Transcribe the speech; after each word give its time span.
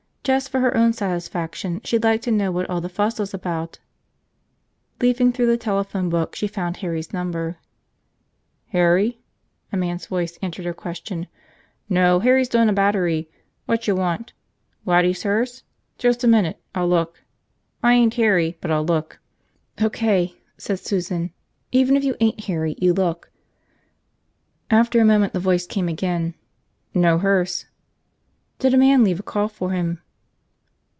Just 0.23 0.51
for 0.51 0.59
her 0.59 0.77
own 0.77 0.93
satisfaction, 0.93 1.81
she'd 1.83 2.03
like 2.03 2.21
to 2.21 2.31
know 2.31 2.51
what 2.51 2.69
all 2.69 2.79
the 2.79 2.87
fuss 2.87 3.17
was 3.17 3.33
about. 3.33 3.79
Leafing 5.01 5.31
through 5.31 5.47
the 5.47 5.57
telephone 5.57 6.11
book, 6.11 6.35
she 6.35 6.47
found 6.47 6.77
Harry's 6.77 7.11
number. 7.11 7.57
"Harry?" 8.67 9.19
a 9.71 9.77
man's 9.77 10.05
voice 10.05 10.37
answered 10.39 10.65
her 10.65 10.75
question. 10.75 11.25
"No, 11.89 12.19
Harry's 12.19 12.49
doin' 12.49 12.69
a 12.69 12.73
battery. 12.73 13.31
Whatcha 13.65 13.95
want? 13.95 14.33
Waddy's 14.85 15.23
hearse? 15.23 15.63
Just 15.97 16.23
a 16.23 16.27
minute, 16.27 16.61
I'll 16.75 16.87
look. 16.87 17.23
I 17.81 17.95
ain't 17.95 18.13
Harry, 18.13 18.59
but 18.61 18.69
I'll 18.69 18.85
look." 18.85 19.17
"O.K.," 19.81 20.35
said 20.55 20.77
Susan. 20.79 21.31
"Even 21.71 21.97
if 21.97 22.03
you 22.03 22.15
ain't 22.19 22.43
Harry, 22.45 22.75
you 22.77 22.93
look." 22.93 23.31
After 24.69 24.99
a 25.01 25.03
moment 25.03 25.33
the 25.33 25.39
voice 25.39 25.65
came 25.65 25.89
again. 25.89 26.35
"No 26.93 27.17
hearse." 27.17 27.65
"Did 28.59 28.75
a 28.75 28.77
man 28.77 29.03
leave 29.03 29.19
a 29.19 29.23
call 29.23 29.47
for 29.47 29.71
him?" 29.71 29.99